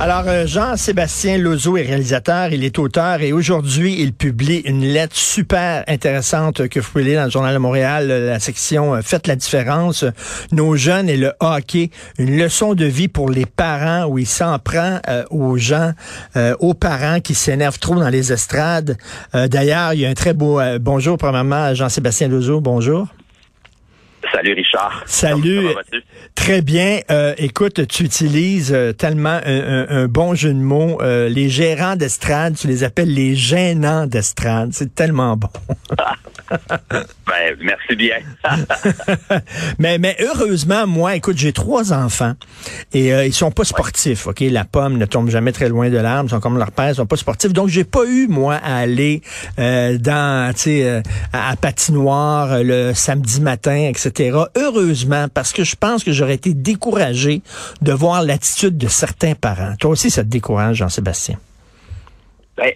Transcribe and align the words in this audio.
Alors, 0.00 0.22
euh, 0.28 0.46
Jean-Sébastien 0.46 1.38
Lozo 1.38 1.76
est 1.76 1.82
réalisateur, 1.82 2.52
il 2.52 2.62
est 2.62 2.78
auteur 2.78 3.20
et 3.20 3.32
aujourd'hui, 3.32 3.96
il 3.98 4.12
publie 4.12 4.58
une 4.58 4.84
lettre 4.84 5.16
super 5.16 5.82
intéressante 5.88 6.68
que 6.68 6.78
vous 6.78 6.88
pouvez 6.88 7.02
lire 7.02 7.18
dans 7.18 7.24
le 7.24 7.30
Journal 7.32 7.52
de 7.52 7.58
Montréal, 7.58 8.08
euh, 8.08 8.30
la 8.30 8.38
section 8.38 8.94
euh, 8.94 9.00
Faites 9.02 9.26
la 9.26 9.34
différence, 9.34 10.04
nos 10.52 10.76
jeunes 10.76 11.08
et 11.08 11.16
le 11.16 11.32
hockey, 11.40 11.90
une 12.16 12.38
leçon 12.38 12.74
de 12.74 12.84
vie 12.84 13.08
pour 13.08 13.28
les 13.28 13.44
parents 13.44 14.04
où 14.04 14.18
il 14.18 14.26
s'en 14.26 14.60
prend 14.60 15.00
aux 15.30 15.56
gens, 15.56 15.92
aux 16.60 16.74
parents 16.74 17.20
qui 17.20 17.34
s'énervent 17.34 17.78
trop 17.78 17.96
dans 17.96 18.08
les 18.08 18.32
estrades. 18.32 18.96
D'ailleurs, 19.32 19.94
il 19.94 20.00
y 20.00 20.06
a 20.06 20.10
un 20.10 20.14
très 20.14 20.32
beau 20.32 20.60
bonjour, 20.80 21.16
premièrement, 21.18 21.74
Jean-Sébastien 21.74 22.28
Lozo, 22.28 22.60
bonjour. 22.60 23.08
Salut 24.32 24.52
Richard. 24.54 25.02
Salut. 25.06 25.68
Très 26.34 26.62
bien. 26.62 27.00
Euh, 27.10 27.34
écoute, 27.36 27.86
tu 27.88 28.04
utilises 28.04 28.72
euh, 28.72 28.92
tellement 28.92 29.40
un, 29.44 30.06
bon 30.06 30.34
jeu 30.34 30.52
de 30.52 30.58
mots. 30.58 31.00
Euh, 31.02 31.28
les 31.28 31.48
gérants 31.48 31.96
d'estrade, 31.96 32.56
tu 32.56 32.68
les 32.68 32.84
appelles 32.84 33.12
les 33.12 33.34
gênants 33.34 34.06
d'estrade. 34.06 34.70
C'est 34.72 34.94
tellement 34.94 35.36
bon. 35.36 35.48
ben, 36.50 37.56
merci 37.60 37.96
bien. 37.96 38.18
mais, 39.78 39.98
mais 39.98 40.16
heureusement, 40.20 40.86
moi, 40.86 41.16
écoute, 41.16 41.36
j'ai 41.36 41.52
trois 41.52 41.92
enfants 41.92 42.34
et 42.92 43.08
ils 43.26 43.34
sont 43.34 43.50
pas 43.50 43.64
sportifs. 43.64 44.26
Ok, 44.26 44.40
la 44.40 44.64
pomme 44.64 44.96
ne 44.96 45.04
tombe 45.04 45.28
jamais 45.28 45.52
très 45.52 45.68
loin 45.68 45.90
de 45.90 45.98
l'arbre. 45.98 46.28
Ils 46.28 46.34
sont 46.34 46.40
comme 46.40 46.58
leur 46.58 46.72
père, 46.72 46.90
ils 46.90 46.94
sont 46.94 47.06
pas 47.06 47.16
sportifs. 47.16 47.52
Donc, 47.52 47.68
j'ai 47.68 47.84
pas 47.84 48.04
eu 48.06 48.26
moi 48.28 48.54
à 48.54 48.76
aller 48.76 49.22
dans, 49.58 50.52
tu 50.54 50.60
sais, 50.60 51.02
à, 51.32 51.50
à 51.50 51.56
patinoire 51.56 52.62
le 52.62 52.92
samedi 52.94 53.40
matin, 53.40 53.90
etc. 53.90 54.27
Heureusement, 54.56 55.26
parce 55.32 55.52
que 55.52 55.64
je 55.64 55.76
pense 55.76 56.04
que 56.04 56.12
j'aurais 56.12 56.34
été 56.34 56.54
découragé 56.54 57.42
de 57.82 57.92
voir 57.92 58.22
l'attitude 58.22 58.76
de 58.76 58.88
certains 58.88 59.34
parents. 59.34 59.74
Toi 59.80 59.90
aussi, 59.90 60.10
ça 60.10 60.22
te 60.22 60.28
décourage, 60.28 60.76
Jean-Sébastien? 60.76 61.36
Ben, 62.56 62.72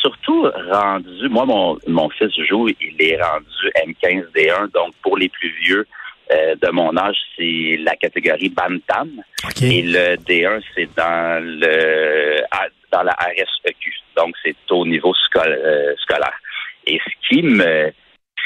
surtout 0.00 0.48
rendu, 0.70 1.28
moi, 1.28 1.46
mon, 1.46 1.78
mon 1.86 2.08
fils 2.10 2.32
joue, 2.48 2.68
il 2.68 2.96
est 2.98 3.20
rendu 3.22 3.46
M15D1, 3.86 4.72
donc 4.72 4.94
pour 5.02 5.16
les 5.16 5.28
plus 5.28 5.52
vieux 5.64 5.86
euh, 6.32 6.54
de 6.60 6.70
mon 6.70 6.96
âge, 6.96 7.16
c'est 7.36 7.76
la 7.80 7.94
catégorie 7.96 8.48
Bantam. 8.48 9.10
Et 9.60 9.82
le 9.82 10.16
D1, 10.16 10.62
c'est 10.74 10.88
dans 10.96 11.42
le 11.42 12.40
dans 12.90 13.02
la 13.02 13.12
RSEQ, 13.12 13.92
donc 14.16 14.34
c'est 14.44 14.54
au 14.70 14.86
niveau 14.86 15.14
euh, 15.36 15.94
scolaire. 16.02 16.38
Et 16.86 16.98
ce 16.98 17.28
qui 17.28 17.42
me 17.42 17.90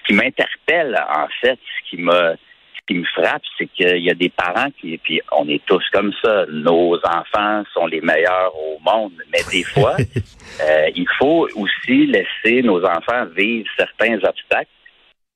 qui 0.06 0.14
m'interpelle, 0.14 0.96
en 1.08 1.26
fait, 1.40 1.58
ce 1.58 1.90
qui 1.90 2.02
m'a 2.02 2.34
ce 2.88 2.94
qui 2.94 3.00
me 3.00 3.04
frappe, 3.04 3.42
c'est 3.58 3.66
qu'il 3.66 3.98
y 4.04 4.10
a 4.10 4.14
des 4.14 4.28
parents 4.28 4.70
qui, 4.80 4.96
puis 4.98 5.20
on 5.32 5.48
est 5.48 5.64
tous 5.66 5.82
comme 5.92 6.12
ça, 6.22 6.46
nos 6.48 6.94
enfants 7.04 7.64
sont 7.74 7.86
les 7.86 8.00
meilleurs 8.00 8.52
au 8.54 8.78
monde, 8.78 9.14
mais 9.32 9.40
des 9.50 9.64
fois, 9.74 9.96
euh, 9.98 10.90
il 10.94 11.08
faut 11.18 11.48
aussi 11.56 12.06
laisser 12.06 12.62
nos 12.62 12.84
enfants 12.84 13.26
vivre 13.36 13.68
certains 13.76 14.22
obstacles, 14.22 14.70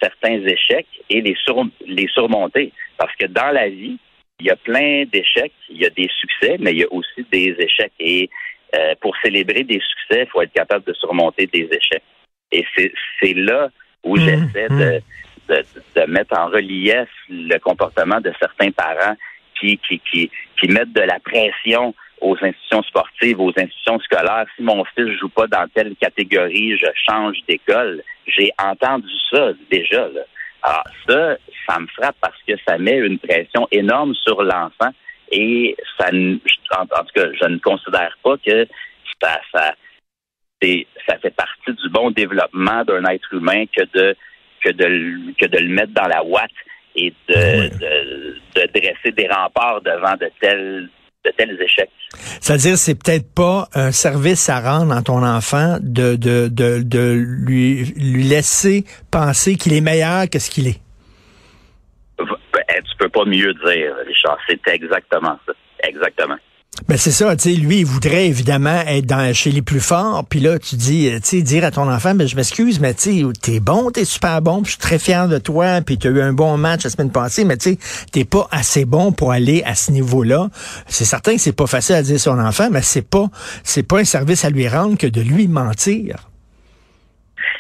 certains 0.00 0.40
échecs 0.46 0.86
et 1.08 1.20
les, 1.20 1.34
sur, 1.44 1.64
les 1.86 2.06
surmonter. 2.08 2.72
Parce 2.96 3.14
que 3.16 3.26
dans 3.26 3.50
la 3.50 3.68
vie, 3.68 3.98
il 4.38 4.46
y 4.46 4.50
a 4.50 4.56
plein 4.56 5.04
d'échecs, 5.12 5.52
il 5.68 5.78
y 5.78 5.86
a 5.86 5.90
des 5.90 6.08
succès, 6.20 6.56
mais 6.60 6.70
il 6.70 6.78
y 6.78 6.84
a 6.84 6.92
aussi 6.92 7.26
des 7.32 7.56
échecs. 7.58 7.92
Et 7.98 8.30
euh, 8.76 8.94
pour 9.00 9.16
célébrer 9.24 9.64
des 9.64 9.80
succès, 9.80 10.22
il 10.22 10.30
faut 10.30 10.42
être 10.42 10.52
capable 10.52 10.84
de 10.84 10.92
surmonter 10.94 11.48
des 11.48 11.68
échecs. 11.72 12.04
Et 12.52 12.64
c'est 13.20 13.34
là 13.34 13.70
où 14.04 14.16
mmh, 14.16 14.20
j'essaie 14.20 14.68
mmh. 14.68 14.78
de, 14.78 15.02
de, 15.48 15.64
de, 15.96 16.06
mettre 16.10 16.38
en 16.38 16.48
relief 16.48 17.08
le 17.28 17.58
comportement 17.58 18.20
de 18.20 18.32
certains 18.38 18.70
parents 18.70 19.16
qui, 19.58 19.78
qui, 19.78 20.00
qui, 20.10 20.30
qui 20.58 20.68
mettent 20.68 20.92
de 20.92 21.02
la 21.02 21.18
pression 21.20 21.94
aux 22.20 22.36
institutions 22.40 22.82
sportives, 22.82 23.40
aux 23.40 23.52
institutions 23.56 23.98
scolaires. 24.00 24.46
Si 24.56 24.62
mon 24.62 24.84
fils 24.96 25.18
joue 25.18 25.28
pas 25.28 25.46
dans 25.46 25.66
telle 25.74 25.94
catégorie, 25.96 26.76
je 26.76 26.86
change 27.08 27.38
d'école. 27.48 28.02
J'ai 28.26 28.50
entendu 28.58 29.08
ça 29.32 29.50
déjà. 29.70 30.08
Là. 30.08 30.22
Alors 30.62 30.84
ça, 31.08 31.36
ça 31.68 31.80
me 31.80 31.86
frappe 31.88 32.16
parce 32.20 32.40
que 32.46 32.52
ça 32.68 32.78
met 32.78 32.98
une 32.98 33.18
pression 33.18 33.66
énorme 33.70 34.14
sur 34.14 34.42
l'enfant 34.42 34.92
et 35.32 35.76
ça, 35.98 36.08
en, 36.12 36.82
en, 36.82 37.04
tout 37.04 37.14
cas, 37.14 37.26
je 37.40 37.48
ne 37.48 37.58
considère 37.58 38.16
pas 38.22 38.36
que 38.38 38.66
ça, 39.22 39.40
ça, 39.52 39.74
ça 41.06 41.18
fait 41.18 41.34
partie 41.34 41.72
du 41.72 41.88
bon 41.90 42.10
développement 42.10 42.84
d'un 42.84 43.04
être 43.04 43.32
humain 43.32 43.64
que 43.66 43.82
de 43.94 44.16
que 44.62 44.70
de 44.70 45.32
que 45.38 45.46
de 45.46 45.58
le 45.58 45.68
mettre 45.68 45.92
dans 45.92 46.06
la 46.06 46.22
ouate 46.24 46.50
et 46.96 47.14
de, 47.28 47.68
de, 48.54 48.66
dresser 48.74 49.12
des 49.12 49.28
remparts 49.28 49.80
devant 49.82 50.16
de 50.16 50.30
tels 50.40 50.88
de 51.24 51.30
tels 51.36 51.60
échecs. 51.60 51.90
C'est-à-dire, 52.40 52.78
c'est 52.78 52.94
peut-être 52.94 53.32
pas 53.34 53.68
un 53.74 53.92
service 53.92 54.48
à 54.48 54.60
rendre 54.60 54.94
à 54.94 55.02
ton 55.02 55.22
enfant 55.22 55.76
de, 55.80 56.16
de, 56.16 56.48
de, 56.48 56.82
de 56.82 57.12
lui, 57.12 57.84
lui 57.96 58.22
laisser 58.22 58.84
penser 59.10 59.56
qu'il 59.56 59.74
est 59.74 59.82
meilleur 59.82 60.28
que 60.30 60.38
ce 60.38 60.50
qu'il 60.50 60.66
est. 60.66 60.80
Ben, 62.18 62.26
tu 62.68 62.96
peux 62.98 63.08
pas 63.08 63.24
mieux 63.26 63.52
dire, 63.52 63.94
Richard. 64.06 64.38
C'est 64.48 64.66
exactement 64.68 65.38
ça. 65.46 65.52
Exactement. 65.84 66.36
Ben 66.88 66.96
c'est 66.96 67.10
ça, 67.10 67.36
tu 67.36 67.50
sais, 67.50 67.56
lui, 67.56 67.80
il 67.80 67.84
voudrait 67.84 68.26
évidemment 68.26 68.80
être 68.86 69.06
dans, 69.06 69.32
chez 69.34 69.50
les 69.50 69.62
plus 69.62 69.80
forts, 69.80 70.24
puis 70.28 70.40
là, 70.40 70.58
tu 70.58 70.76
dis, 70.76 71.08
euh, 71.08 71.20
tu 71.20 71.38
sais, 71.38 71.42
dire 71.42 71.64
à 71.64 71.70
ton 71.70 71.90
enfant, 71.90 72.14
ben 72.14 72.26
je 72.26 72.36
m'excuse, 72.36 72.80
mais 72.80 72.94
tu 72.94 73.20
sais, 73.20 73.32
t'es 73.40 73.60
bon, 73.60 73.90
t'es 73.90 74.04
super 74.04 74.40
bon, 74.42 74.64
je 74.64 74.70
suis 74.70 74.78
très 74.78 74.98
fier 74.98 75.28
de 75.28 75.38
toi, 75.38 75.80
puis 75.82 75.98
t'as 75.98 76.08
eu 76.08 76.20
un 76.20 76.32
bon 76.32 76.56
match 76.56 76.84
la 76.84 76.90
semaine 76.90 77.12
passée, 77.12 77.44
mais 77.44 77.56
tu 77.56 77.72
sais, 77.72 77.78
t'es 78.12 78.24
pas 78.24 78.48
assez 78.50 78.84
bon 78.84 79.12
pour 79.12 79.32
aller 79.32 79.62
à 79.64 79.74
ce 79.74 79.92
niveau-là. 79.92 80.48
C'est 80.86 81.04
certain 81.04 81.34
que 81.34 81.40
c'est 81.40 81.56
pas 81.56 81.66
facile 81.66 81.96
à 81.96 82.02
dire 82.02 82.16
à 82.16 82.18
son 82.18 82.38
enfant, 82.38 82.68
mais 82.70 82.82
c'est 82.82 83.08
pas, 83.08 83.26
c'est 83.62 83.86
pas 83.86 83.98
un 83.98 84.04
service 84.04 84.44
à 84.44 84.50
lui 84.50 84.66
rendre 84.66 84.96
que 84.98 85.06
de 85.06 85.20
lui 85.20 85.48
mentir. 85.48 86.28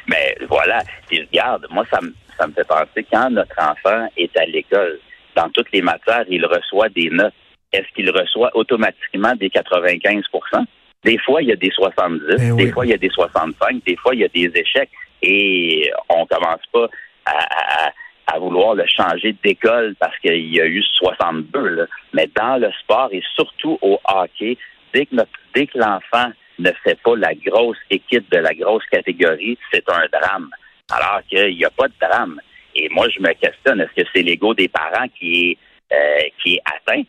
Mais 0.08 0.36
voilà, 0.48 0.82
puis 1.08 1.20
regarde, 1.30 1.66
moi, 1.70 1.84
ça 1.90 2.00
ça 2.40 2.46
me 2.46 2.52
fait 2.52 2.66
penser, 2.66 3.06
quand 3.12 3.30
notre 3.30 3.54
enfant 3.58 4.08
est 4.16 4.34
à 4.36 4.46
l'école, 4.46 4.98
dans 5.36 5.50
toutes 5.50 5.70
les 5.72 5.82
matières, 5.82 6.24
il 6.28 6.44
reçoit 6.46 6.88
des 6.88 7.10
notes 7.10 7.34
est-ce 7.72 7.86
qu'il 7.94 8.10
reçoit 8.10 8.50
automatiquement 8.54 9.34
des 9.36 9.48
95% 9.48 10.64
Des 11.04 11.18
fois, 11.18 11.42
il 11.42 11.48
y 11.48 11.52
a 11.52 11.56
des 11.56 11.70
70, 11.70 12.22
eh 12.28 12.52
des 12.56 12.72
fois, 12.72 12.84
il 12.84 12.90
y 12.90 12.94
a 12.94 12.98
des 12.98 13.10
65, 13.10 13.84
des 13.84 13.96
fois, 13.96 14.14
il 14.14 14.20
y 14.20 14.24
a 14.24 14.28
des 14.28 14.50
échecs. 14.54 14.90
Et 15.22 15.90
on 16.08 16.26
commence 16.26 16.62
pas 16.72 16.88
à, 17.26 18.38
vouloir 18.38 18.74
le 18.74 18.84
changer 18.86 19.34
d'école 19.44 19.94
parce 19.98 20.16
qu'il 20.18 20.54
y 20.54 20.60
a 20.60 20.66
eu 20.66 20.82
62. 20.82 21.86
Mais 22.14 22.28
dans 22.34 22.56
le 22.60 22.70
sport 22.80 23.08
et 23.12 23.22
surtout 23.34 23.78
au 23.82 24.00
hockey, 24.04 24.56
dès 24.94 25.06
que, 25.06 25.16
dès 25.54 25.66
que 25.66 25.78
l'enfant 25.78 26.30
ne 26.58 26.70
fait 26.84 26.98
pas 27.02 27.16
la 27.16 27.34
grosse 27.34 27.78
équipe 27.90 28.30
de 28.30 28.38
la 28.38 28.54
grosse 28.54 28.86
catégorie, 28.86 29.58
c'est 29.72 29.84
un 29.90 30.06
drame. 30.12 30.48
Alors 30.90 31.20
qu'il 31.28 31.56
n'y 31.56 31.64
a 31.64 31.70
pas 31.70 31.88
de 31.88 31.94
drame. 32.00 32.40
Et 32.74 32.88
moi, 32.90 33.08
je 33.08 33.20
me 33.20 33.32
questionne, 33.32 33.80
est-ce 33.80 34.02
que 34.02 34.08
c'est 34.14 34.22
l'ego 34.22 34.54
des 34.54 34.68
parents 34.68 35.08
qui 35.18 35.50
est, 35.50 35.58
euh, 35.94 36.28
qui 36.40 36.54
est 36.54 36.62
atteint? 36.64 37.02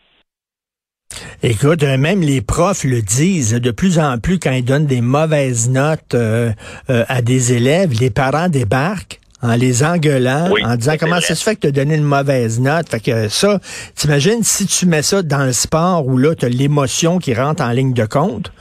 Écoute, 1.44 1.82
euh, 1.82 1.96
même 1.96 2.20
les 2.20 2.40
profs 2.40 2.84
le 2.84 3.02
disent 3.02 3.60
de 3.60 3.70
plus 3.72 3.98
en 3.98 4.18
plus 4.18 4.38
quand 4.38 4.52
ils 4.52 4.64
donnent 4.64 4.86
des 4.86 5.00
mauvaises 5.00 5.68
notes 5.68 6.14
euh, 6.14 6.52
euh, 6.88 7.04
à 7.08 7.20
des 7.20 7.52
élèves, 7.52 7.90
les 8.00 8.10
parents 8.10 8.48
débarquent 8.48 9.18
en 9.42 9.56
les 9.56 9.82
engueulant, 9.82 10.50
Oui, 10.52 10.64
en 10.64 10.76
disant 10.76 10.94
comment 11.00 11.20
ça 11.20 11.34
se 11.34 11.42
fait 11.42 11.56
que 11.56 11.62
tu 11.62 11.66
as 11.66 11.72
donné 11.72 11.96
une 11.96 12.04
mauvaise 12.04 12.60
note. 12.60 12.88
Fait 12.88 13.00
que 13.00 13.28
ça, 13.28 13.58
t'imagines 13.96 14.44
si 14.44 14.68
tu 14.68 14.86
mets 14.86 15.02
ça 15.02 15.22
dans 15.22 15.44
le 15.44 15.52
sport 15.52 16.06
où 16.06 16.16
là, 16.16 16.36
tu 16.36 16.44
as 16.44 16.48
l'émotion 16.48 17.18
qui 17.18 17.34
rentre 17.34 17.60
en 17.60 17.70
ligne 17.70 17.92
de 17.92 18.06
compte. 18.06 18.52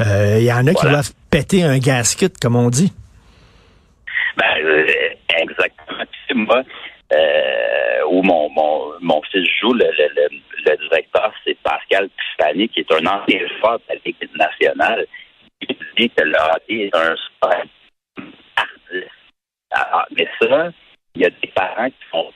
Il 0.00 0.42
y 0.42 0.52
en 0.52 0.66
a 0.66 0.74
qui 0.74 0.86
doivent 0.86 1.12
péter 1.30 1.62
un 1.62 1.78
gasket, 1.78 2.36
comme 2.40 2.56
on 2.56 2.68
dit. 2.68 2.92
Ben, 4.36 4.44
euh, 4.64 4.86
exactement. 5.40 6.04
Moi, 6.34 6.62
euh, 7.12 8.00
où 8.10 8.22
mon, 8.22 8.48
mon, 8.50 8.92
mon 9.00 9.22
fils 9.30 9.48
joue, 9.60 9.72
le, 9.72 9.84
le, 9.84 10.08
le, 10.16 10.28
le 10.66 10.88
directeur, 10.88 11.32
c'est 11.44 11.56
Pascal 11.62 12.08
Qui 12.54 12.80
est 12.80 12.92
un 12.92 13.06
ancien 13.06 13.40
joueur 13.58 13.78
de 13.80 13.84
la 13.88 13.94
Ligue 14.04 14.28
nationale. 14.36 15.06
Il 15.68 15.76
dit 15.98 16.10
que 16.10 16.22
le 16.22 16.36
hockey 16.54 16.86
est 16.86 16.94
un 16.94 17.16
sport. 17.16 17.64
Alors, 19.72 20.06
mais 20.16 20.28
ça, 20.40 20.70
il 21.16 21.22
y 21.22 21.24
a 21.24 21.30
des 21.30 21.52
parents 21.54 21.88
qui 21.88 22.04
font. 22.10 22.30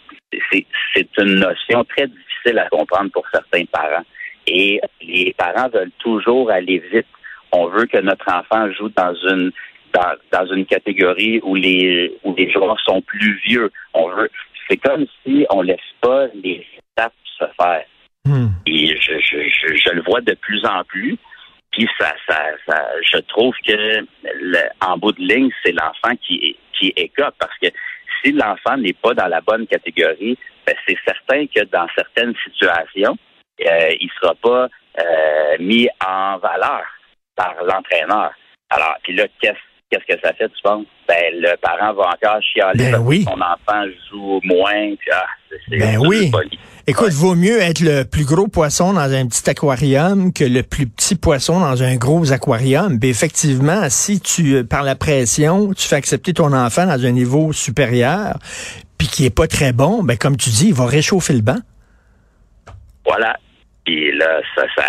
C'est 0.94 1.08
une 1.18 1.36
notion 1.36 1.84
très 1.84 2.08
difficile 2.08 2.58
à 2.58 2.68
comprendre 2.68 3.10
pour 3.12 3.24
certains 3.32 3.64
parents. 3.66 4.04
Et 4.46 4.80
les 5.00 5.34
parents 5.38 5.68
veulent 5.68 5.92
toujours 5.98 6.50
aller 6.50 6.82
vite. 6.92 7.06
On 7.52 7.66
veut 7.66 7.86
que 7.86 7.98
notre 7.98 8.28
enfant 8.28 8.70
joue 8.72 8.88
dans 8.90 9.14
une 9.14 9.52
dans, 9.92 10.14
dans 10.32 10.46
une 10.52 10.66
catégorie 10.66 11.40
où 11.42 11.54
les 11.54 12.12
où 12.24 12.34
les 12.34 12.50
joueurs 12.50 12.80
sont 12.80 13.00
plus 13.02 13.40
vieux. 13.46 13.70
On 13.94 14.08
veut. 14.08 14.30
C'est 14.68 14.76
comme 14.78 15.06
si 15.24 15.46
on 15.50 15.62
laisse 15.62 15.78
pas 16.00 16.26
les 16.34 16.66
étapes 16.96 17.14
se 17.38 17.44
faire. 17.60 17.84
Hmm. 18.28 18.50
Et 18.66 18.88
je, 19.00 19.12
je, 19.20 19.48
je, 19.48 19.74
je 19.74 19.90
le 19.90 20.02
vois 20.02 20.20
de 20.20 20.34
plus 20.34 20.64
en 20.66 20.84
plus. 20.84 21.16
Puis 21.72 21.88
ça, 21.98 22.12
ça, 22.28 22.38
ça, 22.66 22.86
je 23.02 23.18
trouve 23.18 23.54
que 23.66 23.72
le, 23.72 24.58
en 24.80 24.96
bout 24.98 25.12
de 25.12 25.20
ligne, 25.22 25.50
c'est 25.64 25.72
l'enfant 25.72 26.16
qui, 26.26 26.56
qui 26.78 26.92
écope 26.96 27.34
parce 27.38 27.56
que 27.62 27.68
si 28.22 28.32
l'enfant 28.32 28.76
n'est 28.76 28.94
pas 28.94 29.14
dans 29.14 29.28
la 29.28 29.40
bonne 29.40 29.66
catégorie, 29.66 30.36
ben, 30.66 30.74
c'est 30.86 30.98
certain 31.06 31.46
que 31.46 31.64
dans 31.66 31.86
certaines 31.94 32.34
situations, 32.44 33.16
euh, 33.66 33.90
il 34.00 34.10
sera 34.20 34.34
pas 34.34 34.68
euh, 35.00 35.56
mis 35.60 35.88
en 36.06 36.38
valeur 36.38 36.84
par 37.36 37.54
l'entraîneur. 37.64 38.32
Alors, 38.70 38.96
puis 39.02 39.14
là, 39.14 39.26
qu'est-ce 39.40 39.58
qu'est-ce 39.90 40.14
que 40.14 40.20
ça 40.22 40.32
fait, 40.34 40.48
tu 40.48 40.62
penses? 40.62 40.86
Ben, 41.06 41.34
le 41.34 41.56
parent 41.56 41.94
va 41.94 42.08
encore 42.08 42.42
chialer 42.42 42.84
Ben 42.84 42.92
parce 42.92 43.04
oui. 43.04 43.24
que 43.24 43.30
son 43.30 43.40
enfant 43.40 43.84
joue 44.10 44.40
moins. 44.44 44.94
Puis, 44.96 45.10
ah, 45.12 45.26
c'est, 45.48 45.78
Ben 45.78 45.98
oui. 45.98 46.30
poli. 46.30 46.58
Écoute, 46.90 47.12
vaut 47.12 47.34
mieux 47.34 47.60
être 47.60 47.80
le 47.80 48.04
plus 48.04 48.24
gros 48.24 48.48
poisson 48.48 48.94
dans 48.94 49.12
un 49.12 49.28
petit 49.28 49.50
aquarium 49.50 50.32
que 50.32 50.42
le 50.42 50.62
plus 50.62 50.86
petit 50.86 51.16
poisson 51.16 51.60
dans 51.60 51.82
un 51.82 51.96
gros 51.96 52.32
aquarium. 52.32 52.98
Ben 52.98 53.10
effectivement, 53.10 53.90
si 53.90 54.22
tu, 54.22 54.54
euh, 54.54 54.64
par 54.64 54.84
la 54.84 54.94
pression, 54.96 55.74
tu 55.74 55.86
fais 55.86 55.96
accepter 55.96 56.32
ton 56.32 56.54
enfant 56.54 56.86
dans 56.86 57.04
un 57.04 57.10
niveau 57.10 57.52
supérieur, 57.52 58.38
puis 58.96 59.06
qui 59.06 59.26
est 59.26 59.36
pas 59.36 59.46
très 59.46 59.74
bon, 59.74 60.02
ben 60.02 60.16
comme 60.16 60.38
tu 60.38 60.48
dis, 60.48 60.68
il 60.68 60.74
va 60.74 60.86
réchauffer 60.86 61.34
le 61.34 61.42
banc. 61.42 61.58
Voilà. 63.04 63.36
Puis 63.84 64.10
là, 64.16 64.40
ça, 64.54 64.62
ça, 64.74 64.84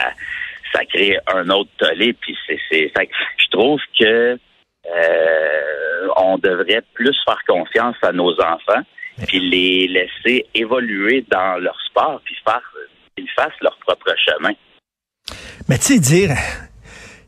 ça 0.74 0.86
crée 0.86 1.18
un 1.28 1.50
autre 1.50 1.72
tollé. 1.80 2.14
Puis 2.14 2.34
c'est, 2.48 2.94
je 2.96 3.50
trouve 3.52 3.82
que 4.00 4.40
euh, 4.88 6.08
on 6.16 6.38
devrait 6.38 6.84
plus 6.94 7.18
faire 7.26 7.42
confiance 7.46 7.98
à 8.04 8.14
nos 8.14 8.32
enfants, 8.40 8.84
puis 9.28 9.40
les 9.50 9.88
laisser 9.88 10.46
évoluer 10.56 11.26
dans 11.32 11.58
leur 11.62 11.78
sport, 11.90 12.22
puis 12.26 12.36
faire 12.44 12.62
qu'ils 13.16 13.28
fassent 13.36 13.60
leur 13.62 13.78
propre 13.86 14.14
chemin. 14.26 14.54
Mais 15.68 15.78
tu 15.78 15.86
sais, 15.94 16.00
dire, 16.00 16.30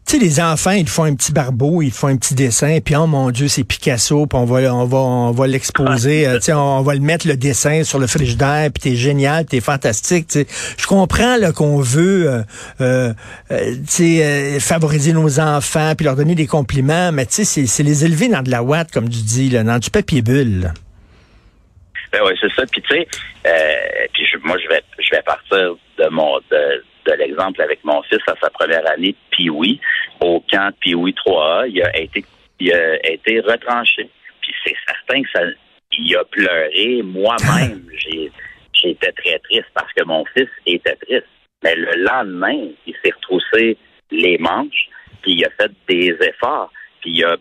tu 0.07 0.17
sais, 0.17 0.23
les 0.23 0.39
enfants, 0.39 0.71
ils 0.71 0.87
font 0.89 1.03
un 1.03 1.13
petit 1.13 1.31
barbeau, 1.31 1.81
ils 1.83 1.91
font 1.91 2.07
un 2.07 2.17
petit 2.17 2.33
dessin, 2.33 2.79
puis 2.83 2.95
oh 2.95 3.05
mon 3.05 3.29
Dieu, 3.29 3.47
c'est 3.47 3.63
Picasso, 3.63 4.25
puis 4.25 4.37
on 4.39 4.45
va, 4.45 4.73
on 4.73 4.85
va, 4.85 4.97
on 4.97 5.31
va 5.31 5.45
l'exposer, 5.47 6.25
euh, 6.27 6.37
tu 6.37 6.45
sais, 6.45 6.53
on 6.53 6.81
va 6.81 6.95
le 6.95 7.01
mettre 7.01 7.27
le 7.27 7.37
dessin 7.37 7.83
sur 7.83 7.99
le 7.99 8.07
frigidaire, 8.07 8.71
puis 8.73 8.81
t'es 8.81 8.95
génial, 8.95 9.45
t'es 9.45 9.61
fantastique, 9.61 10.27
tu 10.27 10.39
sais. 10.39 10.47
Je 10.77 10.87
comprends 10.87 11.37
là 11.37 11.51
qu'on 11.51 11.77
veut, 11.79 12.31
euh, 12.31 12.41
euh, 12.81 13.13
euh, 13.51 13.75
tu 13.75 13.81
sais, 13.87 14.25
euh, 14.25 14.59
favoriser 14.59 15.13
nos 15.13 15.39
enfants, 15.39 15.93
puis 15.95 16.05
leur 16.05 16.15
donner 16.15 16.33
des 16.35 16.47
compliments, 16.47 17.11
mais 17.11 17.27
tu 17.27 17.33
sais, 17.35 17.43
c'est- 17.45 17.67
c'est 17.67 17.83
les 17.83 18.03
élever 18.03 18.27
dans 18.27 18.41
de 18.41 18.49
la 18.49 18.63
ouate, 18.63 18.91
comme 18.91 19.07
tu 19.07 19.21
dis, 19.21 19.49
là, 19.49 19.63
dans 19.63 19.77
du 19.77 19.91
papier 19.91 20.23
bulle. 20.23 20.61
là. 20.61 20.73
Ben 22.11 22.21
oui, 22.25 22.33
c'est 22.41 22.51
ça. 22.53 22.63
Puis 22.71 22.81
tu 22.81 22.93
sais, 22.95 23.07
euh, 23.47 24.07
puis 24.13 24.25
je- 24.25 24.37
moi 24.39 24.57
je 24.57 24.67
vais 24.67 24.81
je 24.99 25.09
vais 25.11 25.21
partir 25.21 25.75
de 25.97 26.07
mon 26.09 26.39
de, 26.51 26.83
de 27.05 27.11
l'exemple 27.13 27.61
avec 27.61 27.83
mon 27.83 28.01
fils 28.03 28.19
à 28.27 28.35
sa 28.41 28.49
première 28.49 28.89
année, 28.91 29.15
puis 29.31 29.49
oui, 29.49 29.79
au 30.19 30.43
camp 30.51 30.73
puis 30.81 30.93
oui 30.93 31.15
3A, 31.25 31.67
il 31.69 31.81
a 31.83 31.97
été 31.99 32.23
il 32.59 32.73
a 32.73 33.09
été 33.09 33.39
retranché. 33.39 34.09
Puis 34.41 34.53
c'est 34.65 34.75
certain 34.87 35.23
que 35.23 35.29
ça 35.33 35.41
il 35.97 36.15
a 36.15 36.23
pleuré 36.25 37.01
moi-même. 37.03 37.85
J'ai 37.97 38.31
j'étais 38.73 39.11
très 39.13 39.39
triste 39.39 39.67
parce 39.73 39.91
que 39.93 40.03
mon 40.03 40.25
fils 40.25 40.49
était 40.65 40.95
triste. 40.95 41.27
Mais 41.63 41.75
le 41.75 41.91
lendemain, 42.03 42.69
il 42.87 42.95
s'est 43.03 43.11
retroussé 43.15 43.77
les 44.09 44.37
manches, 44.39 44.87
puis 45.21 45.33
il 45.33 45.45
a 45.45 45.49
fait 45.51 45.71
des 45.87 46.17
efforts, 46.21 46.71
puis 47.01 47.11
il 47.11 47.23
a 47.23 47.37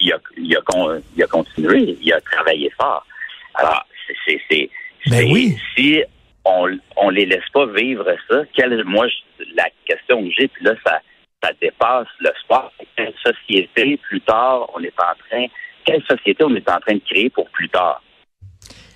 il 0.00 0.12
a, 0.12 0.18
il 0.36 0.56
a, 0.56 0.60
con- 0.62 1.00
il 1.16 1.22
a 1.22 1.26
continué, 1.28 1.96
il 2.02 2.12
a 2.12 2.20
travaillé 2.22 2.68
fort. 2.70 3.06
Alors, 3.54 3.86
c'est, 4.06 4.16
c'est, 4.26 4.40
c'est, 4.50 4.70
Ben 5.10 5.16
c'est- 5.18 5.32
oui. 5.32 5.56
si 5.76 6.02
on, 6.44 6.76
on 6.96 7.10
les 7.10 7.26
laisse 7.26 7.48
pas 7.52 7.66
vivre 7.66 8.04
ça, 8.28 8.42
quelle, 8.54 8.82
moi, 8.84 9.06
je- 9.08 9.44
la 9.54 9.68
question 9.86 10.22
que 10.24 10.30
j'ai, 10.36 10.48
puis 10.48 10.64
là, 10.64 10.74
ça, 10.84 11.00
ça 11.42 11.50
dépasse 11.60 12.08
le 12.20 12.30
sport. 12.42 12.72
Quelle 12.96 13.14
société, 13.24 13.96
plus 14.08 14.20
tard, 14.20 14.70
on 14.74 14.82
est 14.82 14.94
en 14.98 15.14
train, 15.28 15.46
quelle 15.84 16.02
société 16.04 16.44
on 16.44 16.54
est 16.54 16.68
en 16.68 16.78
train 16.80 16.94
de 16.94 17.02
créer 17.08 17.30
pour 17.30 17.48
plus 17.50 17.68
tard? 17.68 18.02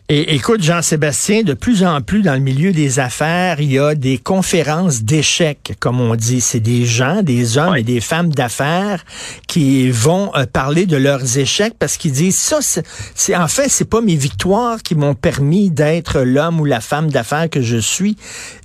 Et 0.09 0.37
écoute, 0.37 0.63
Jean-Sébastien, 0.63 1.43
de 1.43 1.53
plus 1.53 1.83
en 1.85 2.01
plus 2.01 2.23
dans 2.23 2.35
le 2.35 2.39
milieu 2.41 2.71
des 2.73 3.01
affaires, 3.01 3.61
il 3.61 3.73
y 3.73 3.79
a 3.81 3.97
des 3.97 4.19
conférences 4.19 5.03
d'échecs, 5.03 5.73
comme 5.81 6.01
on 6.01 6.15
dit. 6.15 6.41
C'est 6.41 6.61
des 6.61 6.85
gens, 6.85 7.23
des 7.25 7.59
hommes 7.59 7.75
et 7.75 7.83
des 7.83 8.01
femmes 8.01 8.29
d'affaires 8.33 9.05
qui 9.49 9.91
vont 9.91 10.31
euh, 10.37 10.47
parler 10.47 10.87
de 10.87 10.97
leurs 10.97 11.39
échecs 11.39 11.75
parce 11.77 11.97
qu'ils 11.97 12.13
disent 12.13 12.39
ça, 12.41 12.59
c'est 12.61 12.87
c'est- 13.17 13.35
en 13.37 13.49
fait, 13.49 13.69
c'est 13.69 13.91
pas 13.91 14.01
mes 14.01 14.15
victoires 14.15 14.81
qui 14.81 14.95
m'ont 14.95 15.17
permis 15.17 15.71
d'être 15.73 16.21
l'homme 16.21 16.61
ou 16.61 16.65
la 16.67 16.81
femme 16.81 17.11
d'affaires 17.11 17.51
que 17.51 17.61
je 17.61 17.77
suis. 17.79 18.17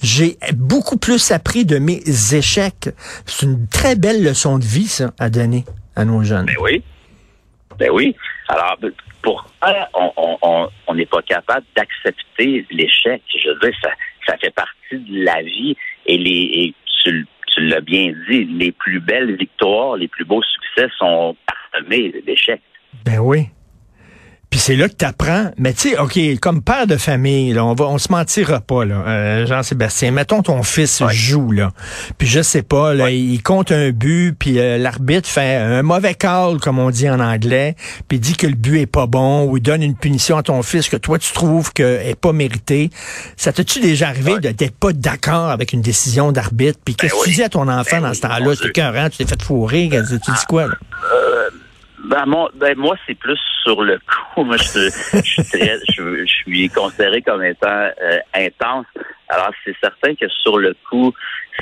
J'ai 0.03 0.37
beaucoup 0.53 0.97
plus 0.97 1.31
appris 1.31 1.65
de 1.65 1.79
mes 1.79 2.03
échecs. 2.35 2.89
C'est 3.25 3.47
une 3.47 3.65
très 3.67 3.95
belle 3.95 4.21
leçon 4.23 4.59
de 4.59 4.63
vie, 4.65 4.87
ça, 4.87 5.09
à 5.17 5.31
donner 5.31 5.65
à 5.95 6.05
nos 6.05 6.21
jeunes. 6.23 6.45
Ben 6.45 6.55
oui. 6.61 6.83
Ben 7.79 7.89
oui. 7.91 8.15
Alors, 8.47 8.77
pourquoi 9.23 9.43
on 9.95 10.11
on- 10.17 10.37
on- 10.43 10.67
on 10.91 10.95
n'est 10.95 11.05
pas 11.05 11.21
capable 11.21 11.65
d'accepter 11.75 12.65
l'échec? 12.69 13.21
Je 13.33 13.49
veux 13.49 13.59
dire, 13.59 13.79
ça, 13.81 13.91
ça 14.27 14.37
fait 14.37 14.53
partie 14.53 14.97
de 14.97 15.23
la 15.23 15.41
vie 15.41 15.75
et, 16.05 16.17
les, 16.17 16.49
et 16.53 16.73
tu, 17.03 17.25
tu 17.47 17.61
l'as 17.61 17.81
bien 17.81 18.13
dit, 18.29 18.43
les 18.45 18.71
plus 18.73 18.99
belles 18.99 19.35
victoires, 19.37 19.95
les 19.95 20.09
plus 20.09 20.25
beaux 20.25 20.43
succès 20.43 20.89
sont 20.97 21.35
parsemés 21.45 22.13
d'échecs. 22.25 22.61
Ben 23.05 23.19
oui. 23.19 23.47
Puis 24.51 24.59
c'est 24.59 24.75
là 24.75 24.89
que 24.89 24.95
tu 24.95 25.05
apprends. 25.05 25.49
Mais 25.57 25.71
tu 25.73 25.91
sais, 25.91 25.97
OK, 25.97 26.19
comme 26.41 26.61
père 26.61 26.85
de 26.85 26.97
famille, 26.97 27.53
là, 27.53 27.63
on 27.63 27.73
va 27.73 27.85
on 27.85 27.97
se 27.97 28.11
mentira 28.11 28.59
pas, 28.59 28.83
là, 28.83 28.95
euh, 29.07 29.45
Jean-Sébastien. 29.47 30.11
Mettons 30.11 30.43
ton 30.43 30.61
fils 30.61 31.01
joue, 31.09 31.51
là. 31.51 31.71
Puis 32.17 32.27
je 32.27 32.41
sais 32.41 32.61
pas, 32.61 32.93
là, 32.93 33.09
il 33.09 33.41
compte 33.41 33.71
un 33.71 33.91
but, 33.91 34.35
puis 34.37 34.59
euh, 34.59 34.77
l'arbitre 34.77 35.29
fait 35.29 35.55
un 35.55 35.83
mauvais 35.83 36.15
call, 36.15 36.59
comme 36.59 36.79
on 36.79 36.89
dit 36.89 37.09
en 37.09 37.21
anglais, 37.21 37.77
puis 38.09 38.19
dit 38.19 38.35
que 38.35 38.45
le 38.45 38.55
but 38.55 38.81
est 38.81 38.87
pas 38.87 39.07
bon, 39.07 39.45
ou 39.45 39.55
il 39.55 39.63
donne 39.63 39.83
une 39.83 39.95
punition 39.95 40.35
à 40.35 40.43
ton 40.43 40.61
fils 40.63 40.89
que 40.89 40.97
toi 40.97 41.17
tu 41.17 41.31
trouves 41.31 41.71
qu'elle 41.71 42.05
est 42.05 42.19
pas 42.19 42.33
méritée. 42.33 42.89
Ça 43.37 43.53
t'as-tu 43.53 43.79
déjà 43.79 44.09
arrivé 44.09 44.37
de 44.39 44.51
d'être 44.51 44.75
pas 44.75 44.91
d'accord 44.91 45.49
avec 45.49 45.71
une 45.71 45.81
décision 45.81 46.33
d'arbitre? 46.33 46.77
Puis 46.83 46.95
qu'est-ce 46.95 47.13
que 47.13 47.19
oui. 47.19 47.29
tu 47.29 47.35
dis 47.35 47.43
à 47.43 47.49
ton 47.49 47.69
enfant 47.69 47.97
Ben 47.97 48.01
dans 48.01 48.09
oui, 48.09 48.15
ce 48.17 48.21
temps-là? 48.21 48.53
C'est 48.61 48.67
écœurant, 48.67 49.09
tu 49.09 49.17
t'es 49.19 49.25
fait 49.25 49.41
fourrer, 49.41 49.87
que 49.87 49.95
tu 50.01 50.31
dis 50.31 50.45
quoi, 50.49 50.67
là? 50.67 50.73
Ben, 52.05 52.25
mon- 52.25 52.49
ben, 52.55 52.77
moi, 52.77 52.95
c'est 53.05 53.15
plus 53.17 53.39
sur 53.63 53.81
le 53.83 53.97
coup. 53.99 54.43
Moi, 54.43 54.57
je, 54.57 54.89
je 55.13 55.21
suis 55.21 55.43
très- 55.43 55.77
je, 55.93 56.25
je 56.25 56.25
suis 56.25 56.69
considéré 56.69 57.21
comme 57.21 57.43
étant 57.43 57.67
euh, 58.01 58.19
intense. 58.33 58.85
Alors, 59.29 59.51
c'est 59.63 59.75
certain 59.79 60.15
que 60.15 60.27
sur 60.29 60.57
le 60.57 60.75
coup, 60.89 61.13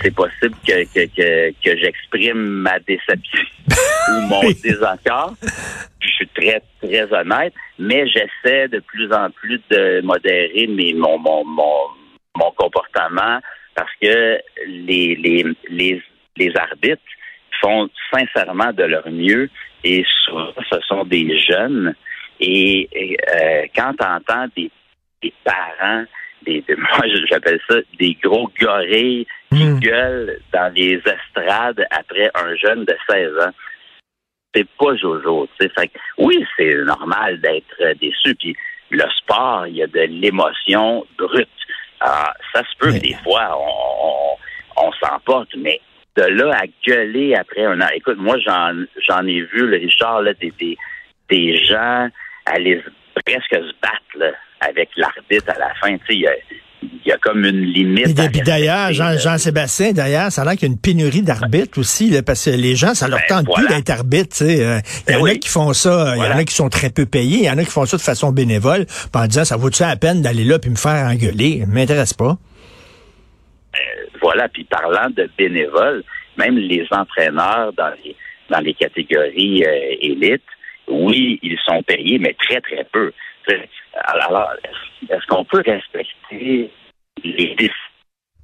c'est 0.01 0.13
possible 0.15 0.55
que, 0.65 0.83
que, 0.93 1.05
que, 1.07 1.51
que 1.63 1.77
j'exprime 1.77 2.37
ma 2.37 2.79
déception 2.79 3.43
ou 4.11 4.21
mon 4.21 4.41
désaccord. 4.63 5.33
Je 6.01 6.07
suis 6.07 6.27
très, 6.29 6.61
très 6.81 7.11
honnête, 7.13 7.53
mais 7.77 8.07
j'essaie 8.07 8.67
de 8.69 8.79
plus 8.79 9.11
en 9.11 9.29
plus 9.31 9.59
de 9.69 10.01
modérer 10.01 10.67
mes, 10.67 10.93
mon, 10.93 11.17
mon, 11.17 11.43
mon, 11.43 11.73
mon 12.37 12.51
comportement 12.51 13.39
parce 13.75 13.91
que 14.01 14.39
les, 14.67 15.15
les, 15.15 15.45
les, 15.69 16.01
les 16.37 16.53
arbitres 16.55 17.01
font 17.61 17.89
sincèrement 18.13 18.71
de 18.73 18.83
leur 18.83 19.09
mieux 19.09 19.49
et 19.83 20.03
souvent 20.25 20.53
ce 20.69 20.79
sont 20.87 21.03
des 21.05 21.37
jeunes 21.39 21.95
et, 22.39 22.87
et, 22.91 23.17
euh, 23.35 23.65
quand 23.75 23.93
tu 23.99 24.05
entends 24.05 24.45
des, 24.55 24.71
des 25.21 25.33
parents 25.43 26.03
des, 26.43 26.61
de- 26.67 26.75
moi 26.77 27.05
j'appelle 27.29 27.59
ça 27.69 27.75
des 27.99 28.17
gros 28.23 28.49
gorilles 28.59 29.25
qui 29.51 29.65
Mm. 29.65 29.79
gueulent 29.79 30.39
dans 30.53 30.71
les 30.75 31.01
estrades 31.05 31.83
après 31.89 32.29
un 32.35 32.55
jeune 32.55 32.85
de 32.85 32.95
16 33.09 33.31
ans 33.47 33.51
c'est 34.53 34.67
pas 34.79 34.95
Jojo. 34.95 35.47
Fait, 35.59 35.91
oui, 36.17 36.43
c'est 36.57 36.73
normal 36.83 37.39
d'être 37.39 37.99
déçu. 37.99 38.33
Puis 38.35 38.55
le 38.89 39.03
sport, 39.17 39.67
il 39.67 39.75
y 39.75 39.83
a 39.83 39.87
de 39.87 40.01
l'émotion 40.01 41.05
brute. 41.17 41.47
ça 42.01 42.33
se 42.55 42.77
peut 42.79 42.91
que 42.93 42.97
des 42.99 43.15
fois, 43.23 43.55
on, 43.59 44.85
on, 44.87 44.91
s'emporte, 44.93 45.55
mais 45.57 45.79
de 46.19 46.25
là 46.25 46.51
à 46.53 46.65
gueuler 46.85 47.35
après 47.35 47.65
un 47.65 47.79
an. 47.81 47.87
Écoute, 47.95 48.17
moi, 48.17 48.37
j'en, 48.45 48.71
j'en 49.07 49.25
ai 49.25 49.41
vu, 49.41 49.67
le 49.67 49.77
Richard, 49.77 50.21
là, 50.21 50.33
des, 50.41 50.53
des, 50.59 50.77
des 51.29 51.57
gens 51.65 52.07
aller 52.45 52.81
presque 53.25 53.51
se 53.51 53.73
battre 53.81 54.17
là, 54.17 54.31
avec 54.61 54.89
l'arbitre 54.97 55.51
à 55.55 55.59
la 55.59 55.73
fin. 55.81 55.97
Tu 55.97 56.21
sais, 56.21 56.29
il 56.81 57.05
y 57.05 57.11
a 57.11 57.17
comme 57.17 57.43
une 57.43 57.61
limite. 57.61 58.13
D'ailleurs, 58.45 58.93
Jean-Sébastien, 58.93 59.91
d'ailleurs, 59.91 60.31
ça 60.31 60.41
a 60.41 60.45
l'air 60.45 60.53
qu'il 60.53 60.67
y 60.67 60.71
a 60.71 60.73
une 60.73 60.79
pénurie 60.79 61.21
d'arbitres 61.21 61.77
aussi, 61.79 62.13
parce 62.25 62.45
que 62.45 62.51
les 62.51 62.75
gens, 62.75 62.93
ça 62.93 63.07
leur 63.07 63.19
ben, 63.29 63.43
tente 63.43 63.53
plus 63.53 63.67
d'être 63.67 63.89
arbitre. 63.89 64.37
Euh, 64.41 64.79
il 65.07 65.13
y 65.13 65.17
en 65.17 65.25
a 65.25 65.35
qui 65.35 65.49
font 65.49 65.73
ça, 65.73 66.15
il 66.15 66.23
y 66.23 66.25
en 66.25 66.37
a 66.37 66.43
qui 66.43 66.55
sont 66.55 66.69
très 66.69 66.89
peu 66.89 67.05
payés, 67.05 67.39
il 67.39 67.45
y 67.45 67.49
en 67.49 67.57
a 67.57 67.63
qui 67.63 67.71
font 67.71 67.85
ça 67.85 67.97
de 67.97 68.01
façon 68.01 68.31
bénévole, 68.31 68.85
en 69.13 69.27
disant, 69.27 69.45
ça 69.45 69.57
vaut-tu 69.57 69.83
la 69.83 69.97
peine 69.97 70.21
d'aller 70.21 70.45
là 70.45 70.57
puis 70.59 70.69
me 70.69 70.77
faire 70.77 71.05
engueuler? 71.05 71.65
M'intéresse 71.67 72.13
pas. 72.13 72.37
Voilà, 74.31 74.47
puis 74.47 74.63
parlant 74.63 75.09
de 75.09 75.27
bénévoles, 75.39 76.03
même 76.37 76.55
les 76.55 76.85
entraîneurs 76.91 77.73
dans 77.73 77.91
les, 78.03 78.15
dans 78.51 78.59
les 78.59 78.75
catégories 78.75 79.63
euh, 79.65 79.95
élites, 80.01 80.43
oui, 80.87 81.39
ils 81.41 81.57
sont 81.65 81.81
payés, 81.81 82.19
mais 82.19 82.35
très, 82.35 82.61
très 82.61 82.83
peu. 82.83 83.11
Alors, 84.03 84.51
est-ce 85.09 85.25
qu'on 85.25 85.43
peut 85.45 85.63
respecter 85.65 86.69
les 87.23 87.55
défis 87.55 87.73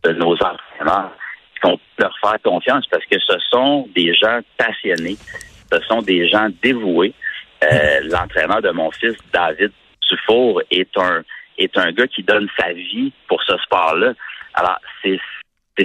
de 0.04 0.14
nos 0.14 0.34
entraîneurs? 0.34 1.12
Est-ce 1.54 1.62
qu'on 1.62 1.78
peut 1.78 1.84
leur 2.00 2.18
faire 2.20 2.42
confiance? 2.44 2.88
Parce 2.90 3.06
que 3.06 3.20
ce 3.20 3.38
sont 3.52 3.88
des 3.96 4.12
gens 4.16 4.40
passionnés, 4.58 5.18
ce 5.72 5.80
sont 5.82 6.02
des 6.02 6.28
gens 6.28 6.48
dévoués. 6.64 7.14
Euh, 7.64 8.00
l'entraîneur 8.06 8.64
de 8.64 8.72
mon 8.72 8.90
fils, 8.90 9.18
David 9.32 9.72
Dufour, 10.10 10.64
est 10.72 10.98
un 10.98 11.22
est 11.60 11.78
un 11.78 11.92
gars 11.92 12.08
qui 12.08 12.24
donne 12.24 12.50
sa 12.60 12.74
vie 12.74 13.14
pour 13.28 13.42
ce 13.44 13.56
sport-là. 13.60 14.14
Alors, 14.56 14.80
c'est 15.04 15.20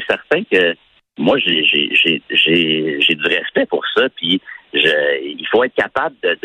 certain 0.07 0.43
que 0.45 0.75
moi, 1.19 1.37
j'ai 1.39 1.65
j'ai 1.65 3.15
du 3.15 3.27
respect 3.27 3.67
pour 3.67 3.85
ça, 3.95 4.09
puis 4.17 4.41
je, 4.73 5.23
il 5.23 5.47
faut 5.51 5.65
être 5.65 5.75
capable 5.75 6.17
de 6.23 6.39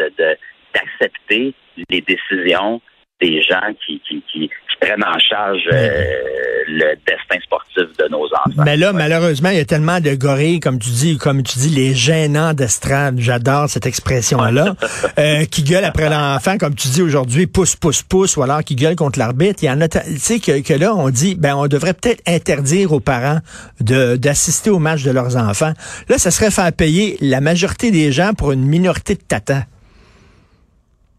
d'accepter 0.73 1.53
les 1.89 2.01
décisions 2.01 2.81
des 3.21 3.41
gens 3.41 3.73
qui, 3.85 4.01
qui, 4.01 4.21
qui, 4.31 4.49
prennent 4.81 5.05
en 5.05 5.17
charge 5.19 5.63
euh, 5.71 6.34
le 6.67 6.95
destin 7.05 7.39
sportif 7.43 7.83
de 7.97 8.09
nos 8.09 8.25
enfants. 8.25 8.63
Mais 8.65 8.77
là, 8.77 8.93
malheureusement, 8.93 9.49
il 9.49 9.57
y 9.57 9.59
a 9.59 9.65
tellement 9.65 9.99
de 9.99 10.15
gorilles, 10.15 10.59
comme 10.59 10.79
tu 10.79 10.89
dis, 10.89 11.17
comme 11.17 11.43
tu 11.43 11.59
dis, 11.59 11.69
les 11.69 11.93
gênants 11.93 12.53
d'estrade, 12.53 13.19
j'adore 13.19 13.69
cette 13.69 13.85
expression-là, 13.85 14.75
euh, 15.19 15.45
qui 15.45 15.63
gueulent 15.63 15.85
après 15.85 16.09
l'enfant, 16.09 16.57
comme 16.57 16.75
tu 16.75 16.87
dis 16.89 17.01
aujourd'hui, 17.01 17.47
pousse, 17.47 17.75
pousse, 17.75 18.01
pousse, 18.01 18.37
ou 18.37 18.43
alors 18.43 18.63
qui 18.63 18.75
gueulent 18.75 18.95
contre 18.95 19.19
l'arbitre. 19.19 19.63
Il 19.63 19.67
y 19.67 19.69
en 19.69 19.81
a, 19.81 19.87
tu 19.87 19.99
sais, 20.17 20.39
que, 20.39 20.61
que, 20.61 20.73
là, 20.73 20.95
on 20.95 21.09
dit, 21.09 21.35
ben, 21.35 21.55
on 21.55 21.67
devrait 21.67 21.93
peut-être 21.93 22.21
interdire 22.27 22.91
aux 22.91 22.99
parents 22.99 23.39
de, 23.81 24.15
d'assister 24.15 24.69
au 24.69 24.79
match 24.79 25.03
de 25.03 25.11
leurs 25.11 25.35
enfants. 25.37 25.73
Là, 26.09 26.17
ça 26.17 26.31
serait 26.31 26.51
faire 26.51 26.71
payer 26.71 27.17
la 27.21 27.41
majorité 27.41 27.91
des 27.91 28.11
gens 28.11 28.33
pour 28.33 28.51
une 28.51 28.65
minorité 28.65 29.15
de 29.15 29.21
tatans. 29.21 29.63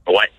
Ouais, 0.09 0.31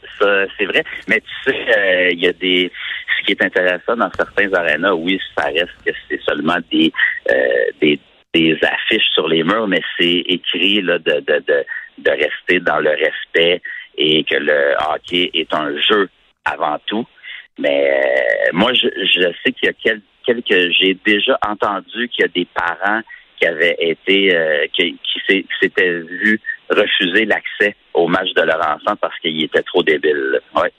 c'est 0.58 0.66
vrai. 0.66 0.84
Mais 1.08 1.22
tu 1.22 1.52
sais, 1.52 1.78
euh, 1.78 2.10
il 2.12 2.20
y 2.20 2.28
a 2.28 2.34
des. 2.34 2.72
Ce 3.20 3.26
qui 3.26 3.32
est 3.32 3.44
intéressant 3.44 3.96
dans 3.96 4.12
certains 4.14 4.52
arénas, 4.54 4.94
oui, 4.94 5.20
ça 5.36 5.46
reste 5.46 5.74
que 5.86 5.92
c'est 6.08 6.22
seulement 6.22 6.58
des, 6.72 6.92
euh, 7.32 7.66
des 7.82 8.00
des 8.34 8.58
affiches 8.62 9.10
sur 9.14 9.28
les 9.28 9.44
murs, 9.44 9.68
mais 9.68 9.82
c'est 9.98 10.24
écrit 10.28 10.82
là, 10.82 11.00
de, 11.00 11.14
de, 11.14 11.44
de, 11.48 11.66
de 11.98 12.12
rester 12.12 12.60
dans 12.60 12.80
le 12.80 12.92
respect 12.92 13.62
et 13.98 14.24
que 14.24 14.36
le 14.36 14.76
hockey 14.90 15.32
est 15.34 15.52
un 15.54 15.76
jeu 15.80 16.10
avant 16.46 16.78
tout. 16.86 17.06
Mais 17.58 17.90
euh, 17.90 18.50
moi, 18.54 18.74
je, 18.74 18.88
je 18.88 19.28
sais 19.44 19.52
qu'il 19.54 19.68
y 19.68 19.70
a 19.70 19.96
quelques. 20.26 20.72
J'ai 20.80 20.98
déjà 21.06 21.38
entendu 21.48 22.08
qu'il 22.10 22.22
y 22.22 22.26
a 22.26 22.28
des 22.28 22.48
parents 22.54 23.02
qui 23.40 23.48
avaient 23.48 23.78
été 23.80 24.36
euh, 24.36 24.66
qui, 24.74 24.98
qui 25.04 25.46
s'étaient 25.60 26.00
vus 26.00 26.40
refuser 26.70 27.26
l'accès 27.26 27.76
au 27.94 28.08
match 28.08 28.30
de 28.36 28.42
leur 28.42 28.60
enfant 28.60 28.96
parce 29.02 29.18
qu'il 29.20 29.44
était 29.44 29.64
trop 29.64 29.84
débile. 29.84 30.40
Ouais. 30.56 30.72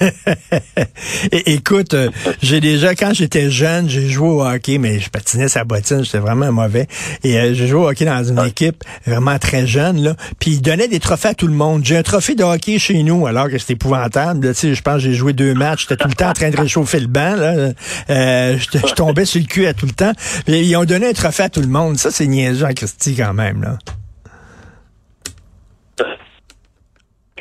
Écoute, 1.32 1.94
euh, 1.94 2.10
j'ai 2.42 2.60
déjà, 2.60 2.94
quand 2.94 3.12
j'étais 3.14 3.50
jeune, 3.50 3.88
j'ai 3.88 4.08
joué 4.08 4.28
au 4.28 4.44
hockey, 4.44 4.78
mais 4.78 5.00
je 5.00 5.10
patinais 5.10 5.48
sa 5.48 5.64
bottine, 5.64 6.04
j'étais 6.04 6.18
vraiment 6.18 6.52
mauvais. 6.52 6.86
Et 7.24 7.38
euh, 7.38 7.54
j'ai 7.54 7.66
joué 7.66 7.80
au 7.80 7.88
hockey 7.88 8.04
dans 8.04 8.22
une 8.22 8.38
équipe 8.46 8.84
vraiment 9.06 9.38
très 9.38 9.66
jeune, 9.66 10.02
là. 10.02 10.14
Puis 10.38 10.52
ils 10.52 10.62
donnaient 10.62 10.88
des 10.88 11.00
trophées 11.00 11.28
à 11.28 11.34
tout 11.34 11.46
le 11.46 11.54
monde. 11.54 11.84
J'ai 11.84 11.96
un 11.96 12.02
trophée 12.02 12.34
de 12.34 12.44
hockey 12.44 12.78
chez 12.78 13.02
nous, 13.02 13.26
alors 13.26 13.48
que 13.48 13.58
c'était 13.58 13.74
épouvantable. 13.74 14.48
Tu 14.48 14.54
sais, 14.54 14.74
je 14.74 14.82
pense 14.82 14.96
que 14.96 15.00
j'ai 15.00 15.14
joué 15.14 15.32
deux 15.32 15.54
matchs. 15.54 15.86
J'étais 15.88 15.96
tout 15.96 16.08
le 16.08 16.14
temps 16.14 16.30
en 16.30 16.34
train 16.34 16.50
de 16.50 16.56
réchauffer 16.56 17.00
le 17.00 17.06
banc, 17.06 17.36
là. 17.36 17.72
Euh, 18.10 18.58
je 18.58 18.94
tombais 18.94 19.24
sur 19.24 19.40
le 19.40 19.46
cul 19.46 19.66
à 19.66 19.74
tout 19.74 19.86
le 19.86 19.92
temps. 19.92 20.12
Puis, 20.46 20.60
ils 20.60 20.76
ont 20.76 20.84
donné 20.84 21.08
un 21.08 21.12
trophée 21.12 21.44
à 21.44 21.48
tout 21.48 21.60
le 21.60 21.68
monde. 21.68 21.96
Ça, 21.96 22.10
c'est 22.10 22.26
niaiseux 22.26 22.66
en 22.66 22.72
Christie 22.72 23.16
quand 23.16 23.34
même, 23.34 23.62
là. 23.62 23.78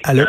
Allô? 0.07 0.23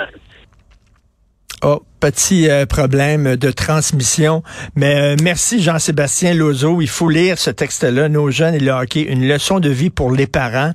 Oh, 1.63 1.83
petit 2.01 2.51
euh, 2.51 2.67
problème 2.67 3.37
de 3.37 3.53
transmission. 3.53 4.43
Mais 4.75 5.15
euh, 5.15 5.17
merci 5.23 5.63
Jean-Sébastien 5.63 6.35
Lozo. 6.35 6.81
Il 6.81 6.89
faut 6.89 7.09
lire 7.09 7.39
ce 7.39 7.51
texte-là, 7.51 8.09
Nos 8.09 8.29
jeunes 8.33 8.55
et 8.55 8.59
le 8.59 8.73
hockey, 8.73 9.03
une 9.03 9.29
leçon 9.29 9.61
de 9.61 9.69
vie 9.69 9.91
pour 9.91 10.11
les 10.11 10.27
parents. 10.27 10.73